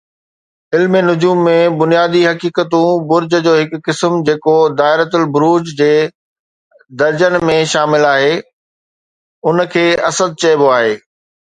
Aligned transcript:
علم 0.75 0.93
نجوم 1.09 1.41
۾ 1.47 1.51
بنيادي 1.81 2.21
حقيقتون، 2.27 3.03
برج 3.11 3.35
جو 3.47 3.53
هڪ 3.57 3.79
قسم 3.89 4.15
جيڪو 4.31 4.55
دائرة 4.79 5.19
البروج 5.21 5.69
جي 5.83 5.91
درجن 7.03 7.37
۾ 7.51 7.59
شامل 7.75 8.09
آهي، 8.15 8.33
ان 9.51 9.65
کي 9.77 9.85
اسد 10.11 10.37
چئبو 10.45 10.73
آهي. 10.79 10.97